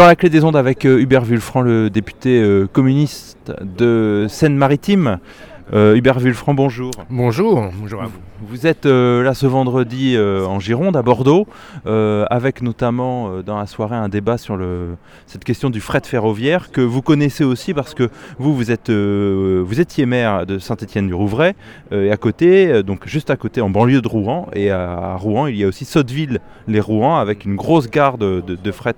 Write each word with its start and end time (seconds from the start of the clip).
Sur 0.00 0.06
la 0.06 0.16
clé 0.16 0.30
des 0.30 0.44
ondes 0.44 0.56
avec 0.56 0.86
euh, 0.86 0.98
Hubert 0.98 1.26
Vulfranc, 1.26 1.60
le 1.60 1.90
député 1.90 2.40
euh, 2.40 2.66
communiste 2.66 3.52
de 3.60 4.24
Seine-Maritime. 4.30 5.18
Euh, 5.72 5.94
Hubert 5.94 6.18
Vulfranc, 6.18 6.54
bonjour. 6.54 6.90
Bonjour, 7.10 7.70
bonjour 7.80 8.02
à 8.02 8.06
vous. 8.06 8.18
Vous 8.42 8.66
êtes 8.66 8.86
euh, 8.86 9.22
là 9.22 9.34
ce 9.34 9.46
vendredi 9.46 10.14
euh, 10.16 10.46
en 10.46 10.60
Gironde, 10.60 10.96
à 10.96 11.02
Bordeaux, 11.02 11.46
euh, 11.86 12.24
avec 12.30 12.62
notamment 12.62 13.42
dans 13.42 13.58
la 13.58 13.66
soirée 13.66 13.96
un 13.96 14.08
débat 14.08 14.38
sur 14.38 14.56
le, 14.56 14.96
cette 15.26 15.44
question 15.44 15.68
du 15.68 15.80
fret 15.80 16.00
ferroviaire 16.04 16.72
que 16.72 16.80
vous 16.80 17.02
connaissez 17.02 17.44
aussi 17.44 17.74
parce 17.74 17.92
que 17.92 18.08
vous, 18.38 18.54
vous, 18.54 18.70
êtes, 18.70 18.90
vous 18.90 19.80
étiez 19.80 20.06
maire 20.06 20.46
de 20.46 20.58
Saint-Étienne-du-Rouvray 20.58 21.52
et 21.92 22.10
à 22.10 22.16
côté, 22.16 22.82
donc 22.82 23.06
juste 23.06 23.30
à 23.30 23.36
côté 23.36 23.60
en 23.60 23.68
banlieue 23.68 24.00
de 24.00 24.08
Rouen. 24.08 24.48
Et 24.54 24.70
à, 24.70 24.90
à 24.90 25.16
Rouen, 25.16 25.46
il 25.46 25.56
y 25.56 25.64
a 25.64 25.68
aussi 25.68 25.84
Sotteville-les-Rouen 25.84 27.18
avec 27.18 27.44
une 27.44 27.56
grosse 27.56 27.90
gare 27.90 28.16
de, 28.16 28.72
fret 28.72 28.94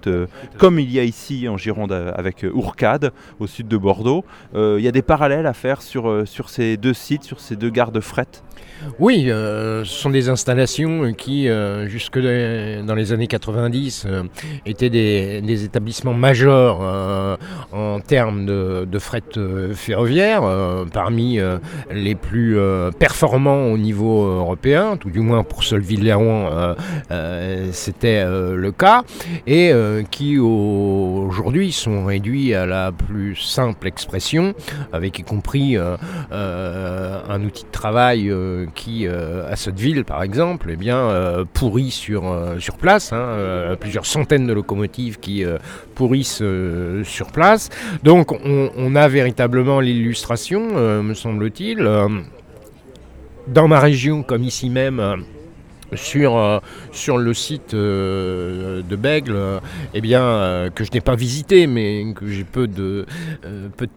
comme 0.59 0.79
il 0.79 0.91
y 0.91 1.00
a 1.00 1.04
ici 1.04 1.48
en 1.48 1.57
Gironde 1.57 1.93
avec 1.93 2.46
Ourcade 2.52 3.12
au 3.41 3.47
sud 3.47 3.66
de 3.66 3.77
Bordeaux. 3.77 4.25
Il 4.55 4.80
y 4.80 4.89
a 4.89 4.93
des 4.93 5.02
parallèles 5.02 5.47
à 5.47 5.52
faire 5.52 5.83
sur, 5.83 6.27
sur 6.27 6.48
ces 6.48 6.62
deux 6.77 6.95
sites, 6.95 7.25
sur 7.25 7.41
ces 7.41 7.57
deux 7.57 7.71
gares 7.71 7.93
de 7.93 8.01
fret. 8.01 8.29
Oui, 8.98 9.30
euh, 9.30 9.84
ce 9.84 9.92
sont 9.92 10.11
des 10.11 10.29
installations 10.29 11.12
qui, 11.12 11.48
euh, 11.48 11.88
jusque 11.88 12.19
dans 12.19 12.95
les 12.95 13.12
années 13.12 13.27
90, 13.27 14.05
euh, 14.06 14.23
étaient 14.66 14.91
des, 14.91 15.65
établissements 15.65 16.15
majeurs 16.15 16.80
en 17.73 18.01
termes 18.01 18.47
de, 18.47 18.98
fret 18.98 19.23
ferroviaire, 19.75 20.42
parmi 20.92 21.38
les 21.92 22.15
plus 22.15 22.56
performants 22.98 23.66
au 23.66 23.78
niveau 23.78 24.25
européen, 24.25 24.97
tout 24.97 25.11
du 25.11 25.20
moins 25.20 25.45
pour 25.45 25.62
Solville-les-Rouen, 25.62 26.75
euh, 27.11 27.69
c'était 27.73 28.25
le 28.25 28.73
cas, 28.73 29.03
et 29.47 29.73
qui 30.11 30.39
au- 30.39 31.27
aujourd'hui 31.28 31.70
sont 31.73 32.05
réduits 32.06 32.55
à 32.55 32.66
la 32.66 32.92
plus 32.92 33.37
simple 33.37 33.87
expression, 33.87 34.55
avec 34.92 35.19
y 35.19 35.23
compris 35.23 35.77
un 35.77 37.45
outil 37.45 37.64
de 37.64 37.70
travail 37.70 38.33
qui, 38.75 39.06
euh, 39.06 39.50
à 39.50 39.56
cette 39.56 39.78
ville 39.78 40.05
par 40.05 40.22
exemple, 40.22 40.69
eh 40.70 40.77
bien, 40.77 40.97
euh, 40.97 41.45
pourrit 41.53 41.91
sur, 41.91 42.31
euh, 42.31 42.58
sur 42.58 42.77
place, 42.77 43.12
hein, 43.12 43.17
euh, 43.17 43.77
plusieurs 43.77 44.06
centaines 44.06 44.47
de 44.47 44.53
locomotives 44.53 45.19
qui 45.19 45.45
pourrissent 45.95 46.42
sur 47.05 47.33
place. 47.33 47.70
Donc 48.03 48.33
on, 48.33 48.95
a 48.95 49.08
véritablement 49.08 49.80
l'illustration, 49.80 51.03
me 51.03 51.14
semble-t-il. 51.14 51.78
dans 53.48 53.69
ma 53.69 53.80
région, 53.80 54.23
comme 54.23 54.42
ici 54.45 54.70
même, 54.70 55.25
sur, 55.95 56.37
euh, 56.37 56.59
sur 56.93 57.19
le 57.19 57.35
site 57.35 57.75
euh, 57.75 58.83
de 58.83 58.97
Bègle, 58.97 59.35
euh, 59.35 59.61
eh 59.95 60.01
bien, 60.01 60.71
que 60.75 60.85
je 60.85 60.91
n'ai 60.93 61.01
pas 61.01 61.15
visité, 61.15 61.67
mais 61.67 62.05
que 62.15 62.27
j'ai 62.27 62.45
peu 62.45 62.67
de, 62.67 63.07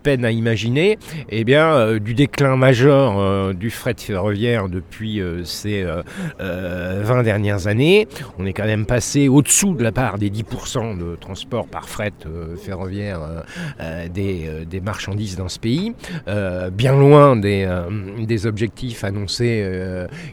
peine 0.04 0.26
à 0.26 0.32
imaginer, 0.32 0.98
eh 1.30 1.44
bien, 1.44 1.98
du 1.98 2.14
déclin 2.14 2.56
majeur 2.56 3.54
du 3.54 3.70
fret 3.70 3.96
ferroviaire 3.98 4.70
depuis 4.70 5.22
ces 5.44 5.84
euh, 5.84 6.02
euh, 6.40 7.02
20 7.04 7.24
dernières 7.24 7.68
années. 7.68 8.08
On 8.38 8.46
est 8.46 8.54
quand 8.54 8.66
même 8.66 8.86
passé 8.86 9.28
au-dessous 9.28 9.74
de 9.74 9.84
la 9.84 9.92
part 9.92 10.18
des 10.18 10.30
10% 10.30 10.98
de 10.98 11.16
transport 11.16 11.68
par 11.68 11.88
fret 11.90 12.14
ferroviaire 12.64 13.20
des, 14.14 14.66
des 14.70 14.80
marchandises 14.80 15.36
dans 15.36 15.50
ce 15.50 15.60
pays, 15.60 15.94
bien 16.72 16.98
loin 16.98 17.36
des, 17.36 17.68
des 18.20 18.46
objectifs 18.46 19.04
annoncés 19.04 19.66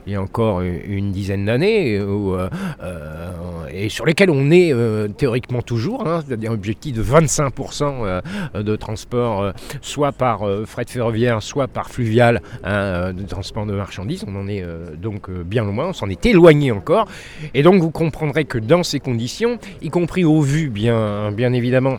il 0.06 0.12
y 0.12 0.16
a 0.16 0.22
encore 0.22 0.60
une 0.62 1.12
dizaine 1.12 1.44
d'années, 1.44 1.51
où, 1.58 2.34
euh, 2.34 2.48
euh, 2.82 3.30
et 3.72 3.88
sur 3.88 4.04
lesquels 4.06 4.30
on 4.30 4.50
est 4.50 4.72
euh, 4.72 5.08
théoriquement 5.08 5.62
toujours, 5.62 6.06
hein, 6.06 6.22
c'est-à-dire 6.26 6.52
objectif 6.52 6.94
de 6.94 7.02
25% 7.02 8.22
euh, 8.54 8.62
de 8.62 8.76
transport, 8.76 9.42
euh, 9.42 9.52
soit 9.80 10.12
par 10.12 10.46
euh, 10.46 10.64
fret 10.66 10.84
ferroviaire, 10.86 11.42
soit 11.42 11.68
par 11.68 11.88
fluvial, 11.88 12.42
hein, 12.64 12.70
euh, 12.72 13.12
de 13.12 13.22
transport 13.22 13.66
de 13.66 13.72
marchandises. 13.72 14.24
On 14.26 14.36
en 14.36 14.48
est 14.48 14.62
euh, 14.62 14.94
donc 14.96 15.28
euh, 15.28 15.42
bien 15.44 15.64
loin, 15.64 15.88
on 15.88 15.92
s'en 15.92 16.08
est 16.08 16.24
éloigné 16.26 16.72
encore. 16.72 17.06
Et 17.54 17.62
donc 17.62 17.80
vous 17.80 17.90
comprendrez 17.90 18.44
que 18.44 18.58
dans 18.58 18.82
ces 18.82 19.00
conditions, 19.00 19.58
y 19.80 19.90
compris 19.90 20.24
au 20.24 20.40
vu 20.40 20.68
bien, 20.68 21.32
bien 21.32 21.52
évidemment 21.52 21.98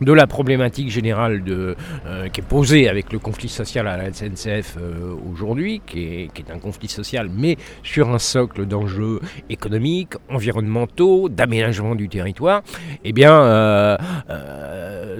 de 0.00 0.12
la 0.12 0.26
problématique 0.26 0.90
générale 0.90 1.42
euh, 1.48 1.74
qui 2.32 2.40
est 2.40 2.44
posée 2.44 2.88
avec 2.88 3.12
le 3.12 3.18
conflit 3.18 3.48
social 3.48 3.86
à 3.86 3.96
la 3.96 4.12
SNCF 4.12 4.76
euh, 4.80 5.14
aujourd'hui, 5.30 5.80
qui 5.86 6.30
est, 6.36 6.50
un 6.50 6.58
conflit 6.58 6.88
social, 6.88 7.30
mais 7.32 7.56
sur 7.82 8.10
un 8.10 8.18
socle 8.18 8.66
d'enjeux 8.66 9.20
économiques, 9.48 10.14
environnementaux, 10.28 11.28
d'aménagement 11.28 11.94
du 11.94 12.08
territoire, 12.08 12.62
eh 13.04 13.12
bien, 13.12 13.32
euh, 13.32 13.96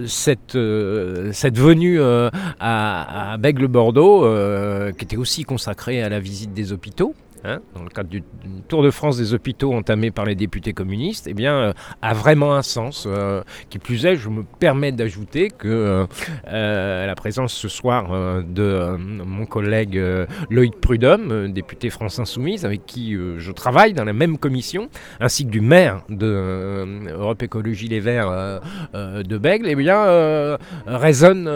cette, 0.06 0.56
venue 0.56 2.00
à, 2.02 3.32
à 3.32 3.36
Bègle-Bordeaux, 3.38 4.92
qui 4.96 5.04
était 5.04 5.16
aussi 5.16 5.44
consacrée 5.44 6.02
à 6.02 6.08
la 6.08 6.18
visite 6.18 6.52
des 6.52 6.72
hôpitaux, 6.72 7.14
hein, 7.44 7.60
dans 7.74 7.82
le 7.82 7.88
cadre 7.88 8.08
du, 8.08 8.22
Tour 8.68 8.82
de 8.82 8.90
France 8.90 9.16
des 9.18 9.34
hôpitaux 9.34 9.72
entamé 9.74 10.10
par 10.10 10.24
les 10.24 10.34
députés 10.34 10.72
communistes, 10.72 11.26
eh 11.28 11.34
bien, 11.34 11.54
euh, 11.54 11.72
a 12.00 12.14
vraiment 12.14 12.54
un 12.54 12.62
sens. 12.62 13.04
euh, 13.06 13.42
qui 13.70 13.78
plus 13.78 14.06
est, 14.06 14.16
je 14.16 14.28
me 14.28 14.44
permets 14.44 14.92
d'ajouter 14.92 15.48
que 15.50 16.06
euh, 16.48 17.06
la 17.06 17.14
présence 17.14 17.52
ce 17.52 17.68
soir 17.68 18.10
de 18.42 18.96
mon 18.98 19.46
collègue 19.46 20.00
Loïc 20.50 20.80
Prudhomme, 20.80 21.52
député 21.52 21.90
France 21.90 22.18
Insoumise, 22.18 22.64
avec 22.64 22.86
qui 22.86 23.14
je 23.14 23.52
travaille 23.52 23.92
dans 23.94 24.04
la 24.04 24.12
même 24.12 24.38
commission, 24.38 24.88
ainsi 25.20 25.44
que 25.44 25.50
du 25.50 25.60
maire 25.60 26.02
de 26.08 27.10
Europe 27.12 27.42
Écologie 27.42 27.88
Les 27.88 28.00
Verts 28.00 28.60
de 28.94 29.38
Bègle, 29.38 29.66
eh 29.68 29.74
bien, 29.74 30.58
résonne 30.86 31.50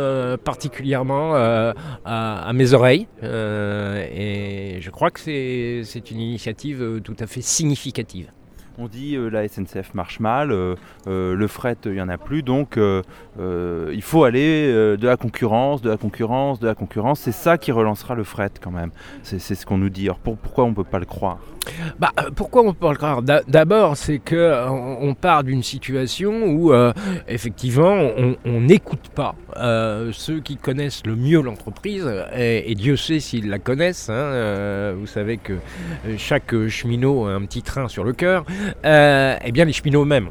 particulièrement 0.44 1.34
à, 1.34 1.74
à 2.04 2.52
mes 2.52 2.72
oreilles. 2.72 3.06
et 3.22 4.78
je 4.80 4.90
crois 4.90 5.10
que 5.10 5.20
c'est 5.20 5.75
c'est 5.84 6.10
une 6.10 6.20
initiative 6.20 6.82
euh, 6.82 7.00
tout 7.00 7.16
à 7.18 7.26
fait 7.26 7.42
significative. 7.42 8.30
On 8.78 8.88
dit 8.88 9.16
euh, 9.16 9.30
la 9.30 9.48
SNCF 9.48 9.94
marche 9.94 10.20
mal, 10.20 10.52
euh, 10.52 10.74
euh, 11.06 11.34
le 11.34 11.46
fret 11.46 11.76
il 11.86 11.92
n'y 11.92 12.00
en 12.02 12.10
a 12.10 12.18
plus, 12.18 12.42
donc 12.42 12.76
il 12.78 14.02
faut 14.02 14.24
aller 14.24 14.66
de 14.96 15.06
la 15.06 15.16
concurrence, 15.16 15.80
de 15.82 15.88
la 15.90 15.96
concurrence, 15.96 16.60
de 16.60 16.66
la 16.66 16.74
concurrence. 16.74 17.20
C'est 17.20 17.32
ça 17.32 17.56
qui 17.58 17.72
relancera 17.72 18.14
le 18.14 18.24
fret 18.24 18.50
quand 18.60 18.70
même. 18.70 18.90
C'est 19.22 19.38
ce 19.38 19.64
qu'on 19.66 19.78
nous 19.78 19.88
dit. 19.88 20.04
Alors 20.04 20.18
pour- 20.18 20.36
pourquoi 20.36 20.64
on 20.64 20.70
ne 20.70 20.74
peut 20.74 20.84
pas 20.84 20.98
le 20.98 21.06
croire? 21.06 21.38
Bah, 21.98 22.12
pourquoi 22.36 22.62
on 22.62 22.72
peut 22.74 22.88
le 22.90 22.94
croire? 22.96 23.22
D'a- 23.22 23.42
D'abord, 23.48 23.96
c'est 23.96 24.18
que 24.18 24.68
on 24.68 25.14
part 25.14 25.42
d'une 25.42 25.62
situation 25.62 26.44
où, 26.46 26.72
effectivement, 27.28 27.96
on 28.44 28.60
n'écoute 28.60 29.08
pas 29.14 29.34
ceux 30.12 30.40
qui 30.40 30.56
connaissent 30.56 31.04
le 31.06 31.16
mieux 31.16 31.40
l'entreprise, 31.40 32.08
et, 32.36 32.74
Dieu 32.76 32.96
sait 32.96 33.20
s'ils 33.20 33.48
la 33.48 33.58
connaissent. 33.58 34.10
hein, 34.10 34.92
vous 34.98 35.06
savez 35.06 35.38
que 35.38 35.54
chaque 36.18 36.54
cheminot 36.68 37.26
a 37.26 37.32
un 37.32 37.42
petit 37.46 37.62
train 37.62 37.88
sur 37.88 38.04
le 38.04 38.12
cœur. 38.12 38.44
Euh, 38.84 39.36
eh 39.44 39.52
bien, 39.52 39.64
les 39.64 39.72
cheminots 39.72 40.02
eux-mêmes. 40.02 40.28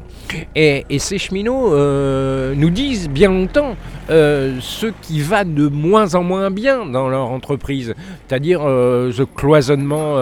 Et, 0.54 0.84
ces 0.98 1.18
cheminots 1.18 1.72
euh, 1.74 2.54
nous 2.56 2.70
disent 2.70 3.08
bien 3.08 3.28
longtemps 3.30 3.76
euh, 4.10 4.56
ce 4.60 4.86
qui 5.02 5.20
va 5.20 5.44
de 5.44 5.68
moins 5.68 6.14
en 6.14 6.22
moins 6.22 6.50
bien 6.50 6.86
dans 6.86 7.08
leur 7.08 7.30
entreprise, 7.30 7.94
c'est-à-dire 8.26 8.60
ce 8.60 9.22
cloisonnement 9.22 10.16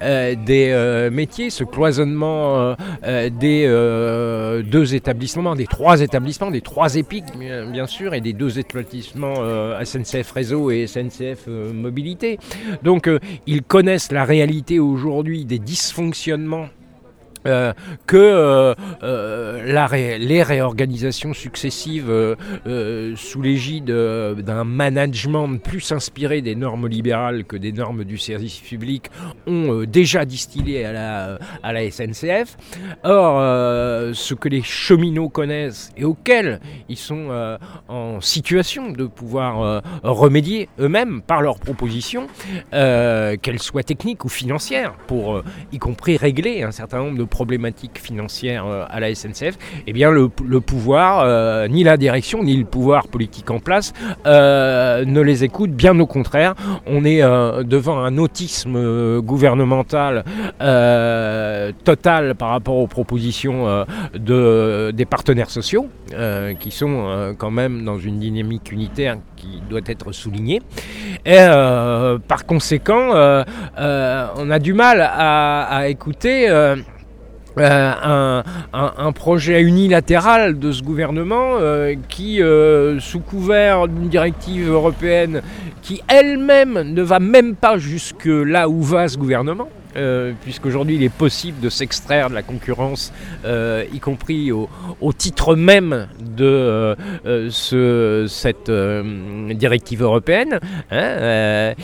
des 0.00 1.08
métiers, 1.12 1.50
ce 1.50 1.64
cloisonnement 1.64 2.74
des 3.02 4.62
deux 4.64 4.94
établissements, 4.94 5.56
des 5.56 5.66
trois 5.66 6.00
établissements, 6.00 6.50
des 6.50 6.60
trois 6.60 6.94
épiques 6.94 7.36
bien, 7.72 7.86
sûr, 7.86 8.14
et 8.14 8.20
des 8.20 8.32
deux 8.32 8.58
établissements 8.58 9.34
SNCF 9.84 10.30
Réseau 10.32 10.70
et 10.70 10.86
SNCF 10.86 11.48
Mobilité. 11.74 12.38
Donc 12.82 13.10
ils 13.46 13.62
connaissent 13.62 14.12
la 14.12 14.24
réalité 14.24 14.78
aujourd'hui 14.78 15.44
des 15.44 15.58
dysfonctionnements 15.58 16.68
euh, 17.46 17.72
que 18.06 18.16
euh, 18.16 18.74
euh, 19.02 20.18
les 20.18 20.42
réorganisations 20.42 21.34
successives 21.34 22.12
sous 23.16 23.42
l'égide 23.42 23.86
d'un 23.86 24.64
management 24.64 25.58
plus 25.58 25.92
inspiré 25.92 26.40
des 26.40 26.54
normes 26.54 26.86
libérales 26.86 27.44
que 27.44 27.56
des 27.56 27.72
normes 27.72 28.04
du 28.04 28.18
service 28.18 28.58
public 28.58 29.10
ont 29.46 29.84
déjà 29.84 30.24
distillé 30.24 30.84
à 30.84 31.38
la, 31.72 31.90
SNCF. 31.90 32.56
Or, 33.04 34.14
ce 34.14 34.34
que 34.34 34.48
les 34.48 34.62
cheminots 34.62 35.28
connaissent 35.28 35.90
et 35.96 36.04
auxquels 36.04 36.60
ils 36.88 36.96
sont 36.96 37.58
en 37.88 38.20
situation 38.20 38.90
de 38.90 39.06
pouvoir 39.06 39.82
remédier 40.02 40.68
eux-mêmes 40.78 41.22
par 41.22 41.42
leurs 41.42 41.58
propositions, 41.58 42.26
qu'elles 42.70 43.58
soient 43.58 43.82
techniques 43.82 44.24
ou 44.24 44.28
financières, 44.28 44.94
pour 45.06 45.42
y 45.72 45.78
compris 45.78 46.16
régler 46.16 46.62
un 46.62 46.72
certain 46.72 46.98
nombre 46.98 47.18
de 47.18 47.24
problématiques 47.32 47.98
financières 47.98 48.66
à 48.66 49.00
la 49.00 49.14
SNCF, 49.14 49.56
eh 49.86 49.92
bien 49.92 50.10
le, 50.10 50.28
pouvoir, 50.60 51.66
ni 51.68 51.82
la 51.82 51.96
direction, 51.96 52.44
ni 52.44 52.54
le 52.56 52.66
pouvoir 52.66 53.08
politique 53.08 53.50
en 53.50 53.58
place 53.58 53.94
ne 54.26 55.20
les 55.20 55.42
écoute. 55.42 55.70
Bien 55.70 55.98
au 55.98 56.06
contraire, 56.06 56.54
on 56.86 57.04
est 57.04 57.22
devant 57.64 57.98
un 57.98 58.18
autisme 58.18 59.20
gouvernemental 59.20 60.24
total 61.84 62.34
par 62.34 62.50
rapport 62.50 62.76
aux 62.76 62.86
propositions 62.86 63.86
de, 64.14 64.90
des 64.92 65.06
partenaires 65.06 65.50
sociaux, 65.50 65.86
qui 66.60 66.70
sont 66.70 67.34
quand 67.38 67.50
même 67.50 67.84
dans 67.84 67.98
une 67.98 68.18
dynamique 68.18 68.70
unitaire 68.70 69.16
qui 69.36 69.62
doit 69.70 69.80
être 69.86 70.12
soulignée. 70.12 70.60
Et 71.24 71.46
par 72.28 72.44
conséquent, 72.46 73.10
on 73.76 74.50
a 74.50 74.58
du 74.58 74.74
mal 74.74 75.00
à, 75.00 75.88
écouter. 75.88 76.48
Euh, 77.58 77.92
euh, 78.06 78.42
un, 78.72 79.12
projet 79.12 79.60
unilatéral 79.60 80.58
de 80.58 80.72
ce 80.72 80.82
gouvernement 80.82 81.58
euh, 81.60 81.94
qui, 82.08 82.40
sous 83.00 83.20
couvert 83.20 83.88
d'une 83.88 84.08
directive 84.08 84.70
européenne 84.70 85.42
qui 85.82 86.00
elle-même 86.08 86.80
ne 86.80 87.02
va 87.02 87.18
même 87.18 87.54
pas 87.54 87.76
jusque 87.76 88.24
là 88.26 88.68
où 88.68 88.80
va 88.82 89.08
ce 89.08 89.18
gouvernement, 89.18 89.68
euh, 89.96 90.32
puisqu'aujourd'hui 90.40 90.96
il 90.96 91.02
est 91.02 91.12
possible 91.12 91.60
de 91.60 91.68
s'extraire 91.68 92.30
de 92.30 92.34
la 92.34 92.42
concurrence, 92.42 93.12
euh, 93.44 93.84
y 93.92 94.00
compris 94.00 94.50
au, 94.50 94.68
titre 95.12 95.54
même 95.54 96.08
de 96.18 96.96
euh, 97.26 98.26
cette 98.28 98.70
directive 98.70 100.02
européenne. 100.02 100.58
Hein, 100.90 101.74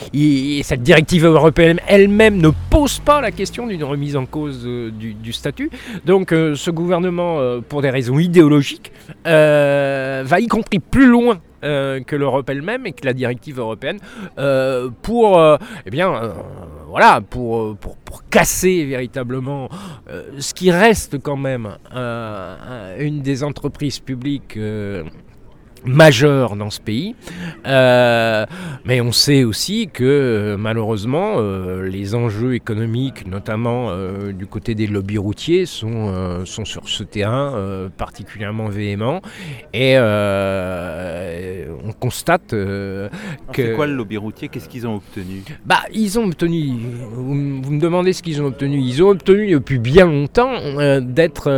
cette 0.63 0.81
directive 0.83 1.25
européenne 1.25 1.79
elle-même 1.87 2.37
ne 2.37 2.49
pose 2.69 2.99
pas 2.99 3.21
la 3.21 3.31
question 3.31 3.67
d'une 3.67 3.83
remise 3.83 4.15
en 4.15 4.25
cause 4.25 4.63
du, 4.63 5.33
statut. 5.33 5.69
Donc 6.05 6.29
ce 6.31 6.71
gouvernement, 6.71 7.61
pour 7.67 7.81
des 7.81 7.89
raisons 7.89 8.17
idéologiques, 8.19 8.91
va 9.25 10.39
y 10.39 10.47
compris 10.47 10.79
plus 10.79 11.07
loin 11.07 11.39
que 11.61 12.15
l'Europe 12.15 12.49
elle-même 12.49 12.85
et 12.85 12.93
que 12.93 13.05
la 13.05 13.13
directive 13.13 13.59
européenne 13.59 13.99
pour 15.01 15.39
eh 15.85 15.89
bien, 15.89 16.33
voilà, 16.89 17.21
pour, 17.21 17.77
pour, 17.77 17.97
casser 18.29 18.85
véritablement 18.85 19.69
euh, 20.07 20.23
ce 20.37 20.53
qui 20.53 20.69
reste 20.69 21.19
quand 21.19 21.35
même 21.37 21.77
une 22.99 23.21
des 23.21 23.43
entreprises 23.43 23.99
publiques 23.99 24.55
euh, 24.55 25.03
majeur 25.85 26.55
dans 26.55 26.69
ce 26.69 26.79
pays. 26.79 27.15
Euh, 27.65 28.45
mais 28.85 29.01
on 29.01 29.11
sait 29.11 29.43
aussi 29.43 29.89
que 29.91 30.03
euh, 30.03 30.57
malheureusement 30.57 31.35
euh, 31.37 31.87
les 31.87 32.15
enjeux 32.15 32.53
économiques, 32.55 33.27
notamment 33.27 33.89
du 34.33 34.45
côté 34.45 34.75
des 34.75 34.87
lobbies 34.87 35.17
routiers, 35.17 35.65
sont, 35.65 36.45
sont 36.45 36.65
sur 36.65 36.87
ce 36.87 37.03
terrain 37.03 37.89
particulièrement 37.97 38.67
véhéments. 38.67 39.21
Et 39.73 39.97
on 39.99 41.91
constate 41.99 42.49
que... 42.49 43.09
C'est 43.55 43.73
quoi 43.73 43.87
le 43.87 43.95
lobby 43.95 44.17
routier? 44.17 44.47
Qu'est-ce 44.47 44.69
qu'ils 44.69 44.87
ont 44.87 44.95
obtenu? 44.95 45.43
Bah 45.65 45.81
ils 45.93 46.19
ont 46.19 46.25
obtenu, 46.25 46.73
vous, 47.11 47.33
me 47.33 47.79
demandez 47.79 48.13
ce 48.13 48.23
qu'ils 48.23 48.41
ont 48.41 48.45
obtenu, 48.45 48.79
ils 48.79 49.03
ont 49.03 49.09
obtenu 49.09 49.51
depuis 49.51 49.79
bien 49.79 50.05
longtemps 50.05 50.51
d'être 51.01 51.49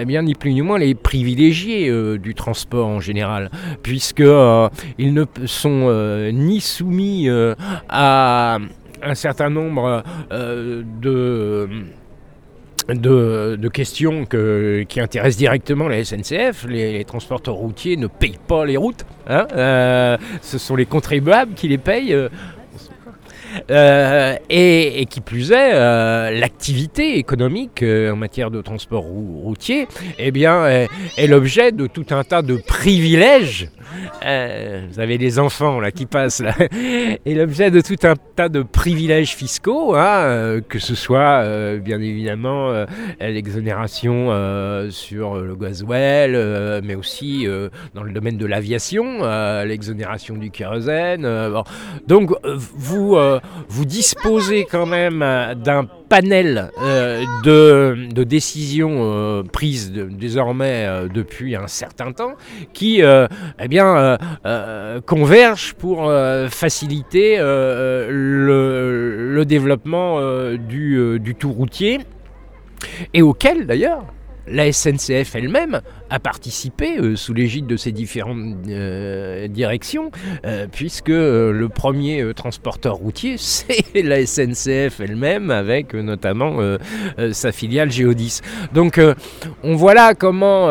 eh 0.00 0.04
bien 0.04 0.22
ni 0.22 0.34
plus 0.34 0.52
ni 0.52 0.62
moins 0.62 0.78
les 0.78 0.94
privilégiés 0.94 1.90
du 2.18 2.34
transport 2.34 2.86
en 2.88 3.00
général 3.00 3.45
puisqu'ils 3.82 4.26
euh, 4.26 4.68
ne 4.98 5.24
sont 5.46 5.86
euh, 5.88 6.30
ni 6.30 6.60
soumis 6.60 7.28
euh, 7.28 7.54
à 7.88 8.58
un 9.02 9.14
certain 9.14 9.50
nombre 9.50 10.02
de... 10.30 11.68
De, 12.88 13.68
questions 13.68 14.26
qui 14.26 15.00
intéressent 15.00 15.38
directement 15.38 15.88
la 15.88 16.04
SNCF. 16.04 16.66
Les, 16.68 17.04
transporteurs 17.04 17.56
routiers 17.56 17.96
ne 17.96 18.06
payent 18.06 18.38
pas 18.46 18.64
les 18.64 18.76
routes. 18.76 19.04
Hein. 19.28 19.48
ce 20.40 20.58
sont 20.58 20.76
les 20.76 20.86
contribuables 20.86 21.54
qui 21.54 21.66
les 21.66 21.78
payent. 21.78 22.16
Euh, 23.70 24.36
et, 24.50 25.06
qui 25.08 25.20
plus 25.20 25.52
est, 25.52 25.74
euh, 25.74 26.30
l'activité 26.30 27.18
économique 27.18 27.82
euh, 27.82 28.12
en 28.12 28.16
matière 28.16 28.50
de 28.50 28.60
transport 28.60 29.02
routier 29.02 29.88
eh 30.18 30.30
bien, 30.30 30.66
est, 30.66 31.26
l'objet 31.26 31.72
de 31.72 31.86
tout 31.86 32.06
un 32.10 32.24
tas 32.24 32.42
de 32.42 32.56
privilèges. 32.56 33.68
vous 34.22 35.00
avez 35.00 35.18
des 35.18 35.38
enfants 35.38 35.80
là 35.80 35.90
qui 35.90 36.06
passent 36.06 36.40
là, 36.40 36.54
et 37.24 37.34
l'objet 37.34 37.70
de 37.70 37.80
tout 37.80 38.06
un 38.06 38.14
tas 38.34 38.48
de 38.48 38.62
privilèges 38.62 39.34
fiscaux, 39.34 39.94
hein, 39.94 40.60
que 40.68 40.78
ce 40.78 40.94
soit 40.94 41.44
bien 41.78 42.00
évidemment 42.00 42.86
l'exonération 43.20 44.26
sur 44.90 45.36
le 45.36 45.56
gasoil, 45.56 46.82
mais 46.82 46.94
aussi 46.94 47.46
dans 47.94 48.02
le 48.02 48.12
domaine 48.12 48.36
de 48.36 48.46
l'aviation, 48.46 49.20
l'exonération 49.64 50.36
du 50.36 50.50
kérosène. 50.50 51.26
Donc 52.06 52.32
vous 52.44 53.16
vous 53.68 53.84
disposez 53.84 54.66
quand 54.70 54.86
même 54.86 55.22
euh, 55.22 55.54
d'un 55.54 55.84
panel 55.84 56.70
euh, 56.82 57.24
de, 57.42 58.24
décisions 58.24 58.98
euh, 59.00 59.42
prises 59.42 59.92
désormais 59.92 60.86
depuis 61.12 61.56
un 61.56 61.66
certain 61.66 62.12
temps 62.12 62.34
qui 62.72 63.00
eh 63.00 63.68
bien, 63.68 64.18
convergent 65.06 65.74
pour 65.74 66.10
faciliter 66.48 67.36
le, 67.38 69.44
développement 69.46 70.20
du, 70.56 71.18
du 71.20 71.34
tout 71.34 71.52
routier 71.52 72.00
et 73.14 73.22
auquel 73.22 73.66
d'ailleurs 73.66 74.04
la 74.48 74.72
SNCF 74.72 75.34
elle-même 75.34 75.80
a 76.08 76.18
participé 76.20 76.98
euh, 76.98 77.16
sous 77.16 77.34
l'égide 77.34 77.66
de 77.66 77.76
ces 77.76 77.90
différentes 77.92 78.54
euh, 78.68 79.48
directions, 79.48 80.10
euh, 80.44 80.66
puisque 80.70 81.08
le 81.08 81.68
premier 81.68 82.32
transporteur 82.34 82.94
routier, 82.94 83.36
c'est 83.38 84.02
la 84.02 84.24
SNCF 84.24 85.00
elle-même, 85.00 85.50
avec 85.50 85.94
notamment 85.94 86.58
sa 87.32 87.52
filiale 87.52 87.90
Géodis. 87.90 88.40
Donc 88.72 89.00
on 89.62 89.74
voit 89.74 89.94
là 89.94 90.14
comment 90.14 90.66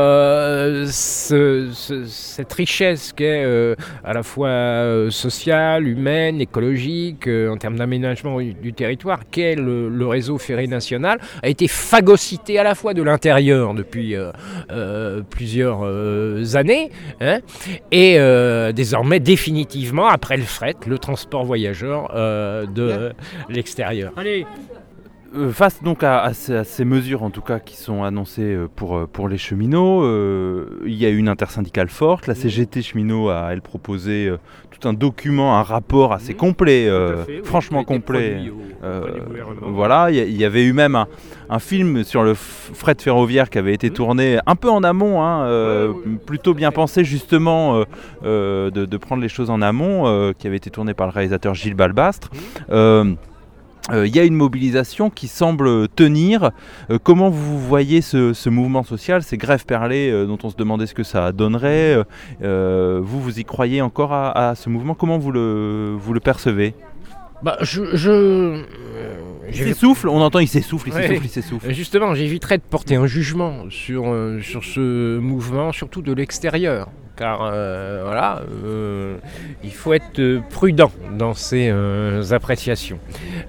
cette 0.87 2.53
richesse 2.53 3.13
qui 3.13 3.23
est 3.23 3.75
à 4.03 4.13
la 4.13 4.23
fois 4.23 5.09
sociale, 5.09 5.87
humaine, 5.87 6.41
écologique, 6.41 7.27
en 7.27 7.57
termes 7.57 7.77
d'aménagement 7.77 8.39
du, 8.39 8.73
territoire, 8.73 9.21
qu'est 9.29 9.55
le, 9.55 9.89
le 9.89 10.07
réseau 10.07 10.37
ferré 10.37 10.67
national, 10.67 11.19
a 11.41 11.49
été 11.49 11.67
phagocyté 11.67 12.59
à 12.59 12.63
la 12.63 12.75
fois 12.75 12.93
de 12.93 13.01
l'intérieur 13.01 13.64
depuis 13.73 14.15
plusieurs 15.29 15.81
euh, 15.83 16.55
années, 16.55 16.91
hein, 17.21 17.39
et 17.91 18.15
euh, 18.17 18.71
désormais 18.71 19.19
définitivement, 19.19 20.07
après 20.07 20.37
le 20.37 20.43
fret, 20.43 20.75
le 20.87 20.97
transport 20.97 21.45
voyageur 21.45 22.11
euh, 22.15 22.65
de 22.65 23.11
l'extérieur. 23.49 24.13
Allez 24.17 24.45
face 25.51 25.83
donc 25.83 26.03
à, 26.03 26.31
ces, 26.33 26.85
mesures 26.85 27.23
en 27.23 27.29
tout 27.29 27.41
cas 27.41 27.59
qui 27.59 27.75
sont 27.75 28.03
annoncées 28.03 28.57
pour, 28.75 29.07
pour 29.07 29.27
les 29.27 29.37
cheminots, 29.37 30.03
il 30.85 30.93
y 30.93 31.05
a 31.05 31.09
une 31.09 31.27
intersyndicale 31.27 31.89
forte. 31.89 32.27
La 32.27 32.35
CGT 32.35 32.81
cheminot 32.81 33.29
a 33.29 33.49
elle 33.51 33.61
proposé 33.61 34.33
tout 34.71 34.87
un 34.87 34.93
document, 34.93 35.57
un 35.57 35.63
rapport 35.63 36.13
assez 36.13 36.33
mmh. 36.33 36.37
complet, 36.37 36.89
franchement 37.43 37.83
complet. 37.83 38.51
voilà, 39.61 40.11
il 40.11 40.37
y, 40.37 40.45
avait 40.45 40.63
eu 40.63 40.73
même 40.73 40.95
un, 40.95 41.07
un 41.49 41.59
film 41.59 42.03
sur 42.03 42.23
le 42.23 42.33
fret 42.33 42.95
ferroviaire 42.99 43.49
qui 43.49 43.57
avait 43.57 43.73
été 43.73 43.89
tourné 43.89 44.39
un 44.45 44.55
peu 44.55 44.69
en 44.69 44.83
amont, 44.83 45.23
hein, 45.23 45.45
euh, 45.45 45.93
plutôt 46.25 46.53
bien 46.53 46.71
pensé 46.71 47.03
justement 47.03 47.77
euh, 47.77 47.83
euh, 48.23 48.71
de, 48.71 48.97
prendre 48.97 49.21
les 49.21 49.29
choses 49.29 49.49
en 49.49 49.61
amont, 49.61 50.33
qui 50.37 50.47
avait 50.47 50.57
été 50.57 50.69
tourné 50.69 50.93
par 50.93 51.07
le 51.07 51.13
réalisateur 51.13 51.53
Gilles 51.53 51.75
Balbastre. 51.75 52.29
Il 53.93 54.15
y 54.15 54.19
a 54.19 54.23
une 54.23 54.35
mobilisation 54.35 55.09
qui 55.11 55.27
semble 55.27 55.87
tenir. 55.89 56.51
comment 57.03 57.29
vous 57.29 57.59
voyez 57.59 58.01
ce, 58.01 58.49
mouvement 58.49 58.83
social, 58.83 59.21
ces 59.21 59.37
grèves 59.37 59.65
perlées 59.65 60.25
dont 60.25 60.39
on 60.43 60.49
se 60.49 60.55
demandait 60.55 60.87
ce 60.87 60.95
que 60.95 61.03
ça 61.03 61.31
donnerait 61.31 62.03
Vous, 62.41 63.21
vous 63.21 63.39
y 63.39 63.45
croyez 63.45 63.81
encore 63.81 64.11
à, 64.13 64.55
ce 64.55 64.69
mouvement? 64.69 64.95
Comment 64.95 65.19
vous 65.19 65.31
le, 65.31 65.95
vous 65.99 66.13
le 66.13 66.19
percevez? 66.19 66.73
Bah, 67.43 67.57
je, 67.61 68.63
il 69.49 69.55
s'essouffle, 69.55 70.09
on 70.09 70.21
entend 70.21 70.39
il 70.39 70.47
s'essouffle, 70.47 70.89
il 70.89 70.93
s'essouffle, 70.93 71.25
il 71.25 71.29
s'essouffle. 71.29 71.73
Justement, 71.73 72.15
j'éviterais 72.15 72.57
de 72.57 72.63
porter 72.63 72.95
un 72.95 73.07
jugement 73.07 73.65
sur, 73.69 74.05
euh, 74.07 74.41
sur 74.41 74.63
ce 74.63 75.17
mouvement, 75.19 75.71
surtout 75.71 76.01
de 76.01 76.13
l'extérieur. 76.13 76.89
Car 77.15 77.39
euh, 77.43 78.01
voilà, 78.03 78.41
euh, 78.65 79.17
il 79.63 79.71
faut 79.71 79.93
être 79.93 80.41
prudent 80.49 80.91
dans 81.17 81.33
ses 81.33 81.71
appréciations. 82.31 82.99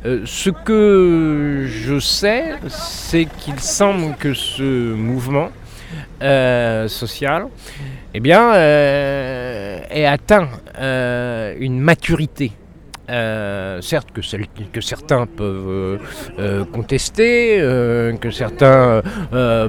ce 0.05 0.51
que 0.51 1.67
je 1.67 1.99
sais, 1.99 2.55
c'est 2.69 3.27
qu'il 3.39 3.59
semble 3.59 4.15
que 4.17 4.35
ce 4.35 4.93
mouvement 4.95 5.51
social 6.21 7.47
eh 8.15 8.21
bien, 8.21 8.55
ait 8.55 10.07
atteint 10.07 10.49
une 11.59 11.81
maturité 11.81 12.53
Euh, 13.09 13.81
certes 13.83 14.09
que, 14.13 14.81
certains 14.81 15.27
peuvent 15.27 15.69
euh, 15.69 15.99
euh, 16.41 16.65
contester, 16.65 17.59
que 18.21 18.31
certains 18.31 19.03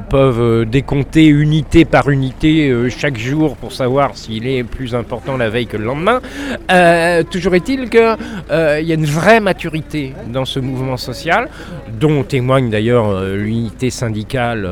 peuvent 0.09 0.65
décompter 0.65 1.27
unité 1.27 1.85
par 1.85 2.09
unité 2.09 2.73
chaque 2.89 3.17
jour 3.17 3.55
pour 3.57 3.71
savoir 3.71 4.17
s'il 4.17 4.47
est 4.47 4.63
plus 4.63 4.95
important 4.95 5.37
la 5.37 5.49
veille 5.49 5.67
que 5.67 5.77
le 5.77 5.85
lendemain. 5.85 6.21
toujours 7.29 7.55
est-il 7.55 7.89
qu'il 7.89 8.17
y 8.49 8.51
a 8.51 8.95
une 8.95 9.05
vraie 9.05 9.39
maturité 9.39 10.13
dans 10.27 10.45
ce 10.45 10.59
mouvement 10.59 10.97
social, 10.97 11.49
dont 11.99 12.23
témoigne 12.23 12.69
d'ailleurs 12.69 13.21
l'unité 13.21 13.89
syndicale 13.89 14.67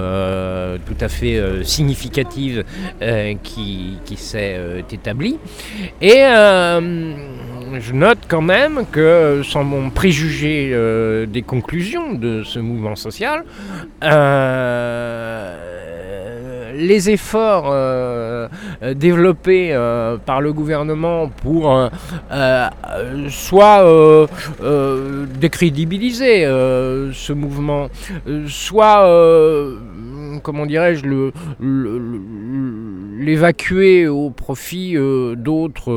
tout 0.85 0.97
à 0.99 1.07
fait 1.07 1.63
significative 1.63 2.63
qui, 3.43 4.17
s'est 4.17 4.83
établie. 4.91 5.37
Je 7.79 7.93
note 7.93 8.19
quand 8.27 8.41
même 8.41 8.85
que, 8.91 9.41
sans 9.43 9.63
mon 9.63 9.89
préjugé 9.89 10.71
euh, 10.73 11.25
des 11.25 11.41
conclusions 11.41 12.13
de 12.13 12.43
ce 12.43 12.59
mouvement 12.59 12.95
social, 12.95 13.43
euh, 14.03 15.55
les 16.77 17.09
efforts 17.09 17.69
euh, 17.71 18.47
développés 18.93 19.73
par 20.25 20.41
le 20.41 20.51
gouvernement 20.51 21.29
pour 21.29 21.89
soit 23.29 24.27
décrédibiliser 25.39 26.43
ce 26.43 27.33
mouvement, 27.33 27.87
soit 28.47 29.07
comment 30.43 30.65
dirais-je, 30.65 31.05
l'évacuer 33.19 34.07
au 34.09 34.29
profit 34.31 34.95
d'autres 35.37 35.93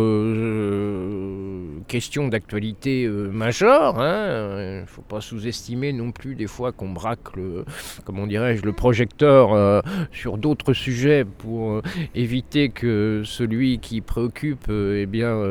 questions 1.88 2.28
d'actualité 2.28 3.04
euh, 3.04 3.28
majeures. 3.30 3.94
Il 3.96 4.02
hein. 4.02 4.80
ne 4.82 4.86
faut 4.86 5.02
pas 5.02 5.20
sous-estimer 5.20 5.92
non 5.92 6.12
plus 6.12 6.34
des 6.34 6.46
fois 6.46 6.72
qu'on 6.72 6.90
braque 6.90 7.34
le, 7.36 7.64
comment 8.04 8.26
dirais-je, 8.26 8.62
le 8.62 8.72
projecteur 8.72 9.82
sur 10.12 10.38
d'autres 10.38 10.72
sujets 10.72 11.24
pour 11.24 11.82
éviter 12.14 12.68
que 12.68 13.22
celui 13.24 13.78
qui 13.78 14.00
préoccupe 14.00 14.68
eh 14.70 15.06
bien, 15.06 15.42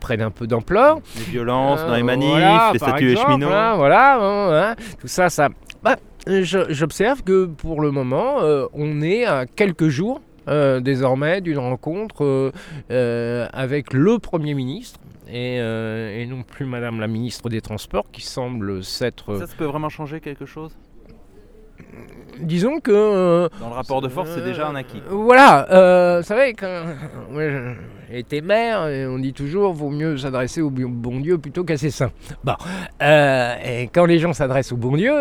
prenne 0.00 0.22
un 0.22 0.30
peu 0.30 0.46
d'ampleur. 0.46 0.98
Les 1.16 1.24
violences 1.24 1.80
dans 1.86 1.94
les 1.94 2.02
manifs, 2.02 2.72
les 2.72 2.78
statuts 2.78 3.16
cheminots. 3.16 3.48
Hein, 3.48 3.76
voilà, 3.76 4.18
hein, 4.20 4.76
tout 5.00 5.08
ça, 5.08 5.28
ça... 5.28 5.48
Bah, 5.82 5.96
j'observe 6.26 7.22
que 7.22 7.46
pour 7.46 7.80
le 7.80 7.90
moment, 7.90 8.40
euh, 8.40 8.66
on 8.72 9.00
est 9.02 9.24
à 9.24 9.46
quelques 9.46 9.88
jours 9.88 10.20
euh, 10.48 10.80
désormais 10.80 11.40
d'une 11.40 11.58
rencontre 11.58 12.52
euh, 12.90 13.46
avec 13.52 13.92
le 13.92 14.18
Premier 14.18 14.54
ministre. 14.54 15.00
Et, 15.30 16.26
non 16.28 16.42
plus 16.42 16.64
Madame 16.64 17.00
la 17.00 17.06
ministre 17.06 17.48
des 17.48 17.60
Transports 17.60 18.10
qui 18.10 18.22
semble 18.22 18.82
s'être... 18.84 19.38
Ça, 19.38 19.46
ça 19.46 19.54
peut 19.56 19.64
vraiment 19.64 19.88
changer 19.88 20.20
quelque 20.20 20.46
chose? 20.46 20.76
Disons 22.40 22.80
que... 22.80 23.48
Dans 23.60 23.68
le 23.68 23.74
rapport 23.74 24.00
de 24.00 24.08
force, 24.08 24.30
c'est 24.34 24.44
déjà 24.44 24.68
un 24.68 24.74
acquis. 24.74 25.02
Voilà, 25.08 26.18
vous 26.18 26.26
savez, 26.26 26.54
quand 26.54 26.84
j'ai 28.10 28.18
été 28.18 28.40
maire, 28.40 28.88
et 28.88 29.06
on 29.06 29.18
dit 29.18 29.32
toujours, 29.32 29.72
vaut 29.72 29.90
mieux 29.90 30.16
s'adresser 30.16 30.60
au 30.60 30.70
bon 30.70 31.20
Dieu 31.20 31.38
plutôt 31.38 31.64
qu'à 31.64 31.76
ses 31.76 31.90
saints. 31.90 32.12
Bon, 32.44 32.54
et 33.00 33.88
quand 33.92 34.06
les 34.06 34.18
gens 34.18 34.32
s'adressent 34.32 34.72
au 34.72 34.76
bon 34.76 34.96
Dieu, 34.96 35.12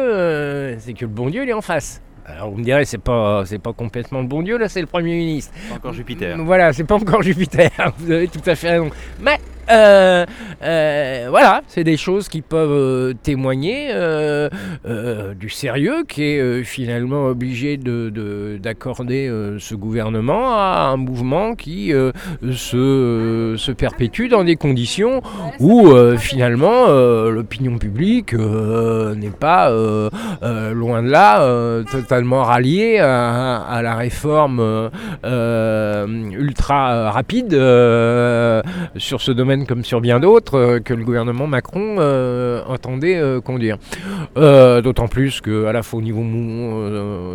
c'est 0.79 0.93
que 0.93 1.05
le 1.05 1.11
bon 1.11 1.29
Dieu, 1.29 1.43
il 1.43 1.49
est 1.49 1.53
en 1.53 1.61
face. 1.61 2.01
Alors 2.25 2.51
vous 2.51 2.57
me 2.57 2.63
direz, 2.63 2.83
c'est 2.83 2.97
pas, 2.97 3.45
c'est 3.45 3.57
pas 3.57 3.71
complètement 3.71 4.19
le 4.19 4.27
bon 4.27 4.41
Dieu, 4.41 4.57
là 4.57 4.67
c'est 4.67 4.81
le 4.81 4.87
Premier 4.87 5.15
ministre. 5.15 5.53
Pas 5.69 5.75
encore 5.75 5.93
Jupiter. 5.93 6.37
Voilà, 6.43 6.73
c'est 6.73 6.83
pas 6.83 6.95
encore 6.95 7.21
Jupiter, 7.23 7.71
vous 7.99 8.11
avez 8.11 8.27
tout 8.27 8.41
à 8.45 8.55
fait 8.55 8.71
raison. 8.71 8.89
Mais 9.21 9.39
euh, 9.69 10.25
euh, 10.63 11.27
voilà, 11.29 11.61
c'est 11.67 11.83
des 11.83 11.97
choses 11.97 12.29
qui 12.29 12.41
peuvent 12.41 12.71
euh, 12.71 13.13
témoigner 13.21 13.93
du 15.35 15.49
sérieux 15.49 16.03
qui 16.07 16.23
est 16.23 16.63
finalement 16.63 17.25
obligé 17.27 17.77
d'accorder 17.77 19.27
de, 19.27 19.57
ce 19.59 19.75
gouvernement 19.75 20.53
à 20.53 20.89
un 20.91 20.97
mouvement 20.97 21.55
qui 21.55 21.91
se, 22.51 23.71
perpétue 23.71 24.27
dans 24.27 24.43
des 24.43 24.55
conditions 24.55 25.21
où 25.59 25.93
finalement 26.17 26.87
l'opinion 27.29 27.77
publique 27.77 28.33
n'est 28.33 29.29
pas 29.29 29.69
loin 29.69 31.03
de 31.03 31.09
là 31.09 31.83
totalement 31.89 32.43
ralliée 32.43 32.99
à 32.99 33.81
la 33.83 33.95
réforme 33.95 34.89
ultra 35.23 37.11
rapide 37.11 37.51
sur 38.97 39.21
ce 39.21 39.31
domaine 39.31 39.56
comme 39.65 39.83
sur 39.83 40.01
bien 40.01 40.19
d'autres, 40.19 40.55
euh, 40.55 40.79
que 40.79 40.93
le 40.93 41.03
gouvernement 41.03 41.47
Macron 41.47 41.97
euh, 41.99 42.63
entendait 42.67 43.17
euh, 43.17 43.41
conduire. 43.41 43.77
D'autant 44.35 45.07
plus 45.07 45.41
qu'à 45.41 45.71
la 45.71 45.83
fois 45.83 45.99
au 45.99 46.01
niveau 46.01 46.21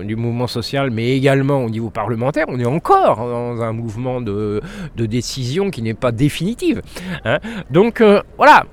du 0.05 0.17
mouvement 0.17 0.47
social, 0.47 0.91
mais 0.91 1.17
également 1.17 1.65
au 1.65 1.71
niveau 1.71 1.91
parlementaire, 1.91 2.47
on 2.49 2.59
est 2.61 2.67
encore 2.67 3.17
dans 3.17 3.61
un 3.63 3.73
mouvement 3.73 4.21
de, 4.21 4.61
décision 4.97 5.71
qui 5.71 5.83
n'est 5.83 5.95
pas 5.95 6.13
définitive. 6.13 6.81
Hein. 7.25 7.39
Donc 7.71 8.03
voilà, 8.37 8.65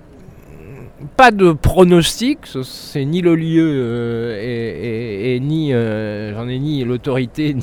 pas 1.18 1.32
de 1.32 1.52
pronostic, 1.52 2.40
c'est 2.64 3.06
ni 3.06 3.22
le 3.22 3.36
lieu 3.36 4.38
et, 4.40 5.40
ni 5.42 5.72
j'en 5.72 6.48
ai 6.48 6.60
ni 6.60 6.84
l'autorité 6.84 7.56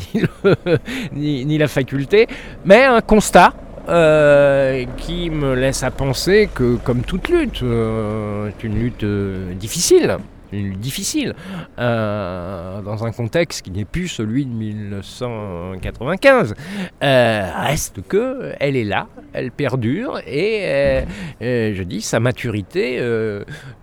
ni, 1.13 1.45
ni, 1.45 1.59
la 1.59 1.69
faculté, 1.69 2.27
mais 2.65 2.85
un 2.85 3.01
constat 3.01 3.55
euh, 3.89 4.85
qui 4.97 5.31
me 5.31 5.55
laisse 5.55 5.85
à 5.85 5.93
penser 5.93 6.49
que, 6.53 6.75
comme 6.77 7.03
toute 7.03 7.29
lutte, 7.29 7.63
euh, 7.63 8.51
c'est 8.59 8.67
une 8.67 8.81
lutte 8.81 9.05
euh, 9.05 9.55
difficile, 9.55 10.17
une 10.53 10.71
lutte 10.71 10.81
difficile, 10.81 11.35
dans 11.79 13.05
un 13.05 13.13
contexte 13.13 13.63
qui 13.63 13.71
n'est 13.71 13.85
plus 13.85 14.09
celui 14.09 14.45
de 14.45 14.51
1995. 14.51 16.55
reste 17.01 18.01
que 18.09 18.55
elle 18.59 18.75
est 18.77 18.85
là, 18.85 19.07
elle 19.33 19.53
perdure, 19.53 20.19
et 20.27 21.05
je 21.41 21.83
dis 21.83 22.01
sa 22.01 22.19
maturité 22.19 23.01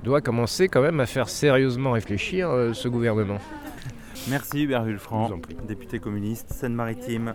doit 0.04 0.22
commencer 0.22 0.68
quand 0.68 0.82
même 0.82 1.00
à 1.00 1.06
faire 1.06 1.30
sérieusement 1.30 1.92
réfléchir 1.92 2.50
ce 2.74 2.90
gouvernement. 2.90 3.38
Merci 4.30 4.64
Hubert 4.64 4.84
Vulfranc, 4.84 5.32
député 5.68 6.00
communiste 6.00 6.54
Seine-Maritime. 6.54 7.34